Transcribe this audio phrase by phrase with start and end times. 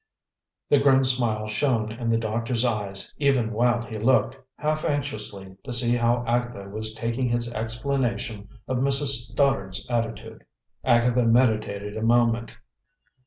[0.69, 5.71] The grim smile shone in the doctor's eyes even while he looked, half anxiously, to
[5.71, 9.29] see how Agatha was taking his explanation of Mrs.
[9.29, 10.43] Stoddard's attitude.
[10.83, 12.57] Agatha meditated a moment.